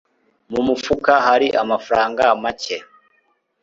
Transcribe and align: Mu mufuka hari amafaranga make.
Mu 0.51 0.59
mufuka 0.67 1.13
hari 1.27 1.47
amafaranga 1.61 2.23
make. 2.43 2.77